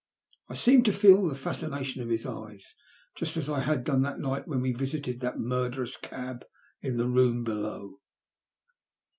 I 0.49 0.55
seemed 0.55 0.85
to 0.85 0.93
feel 0.93 1.27
the 1.27 1.35
fascination 1.35 2.01
of 2.01 2.09
his 2.09 2.25
eyes 2.25 2.73
just 3.13 3.37
as 3.37 3.47
I 3.47 3.59
had 3.59 3.83
done 3.83 4.01
that 4.01 4.17
night 4.19 4.47
when 4.47 4.59
we 4.61 4.71
visited 4.73 5.19
that 5.19 5.37
murderous 5.37 5.95
cab 5.95 6.43
in 6.81 6.97
the 6.97 7.07
room 7.07 7.43
below. 7.43 7.99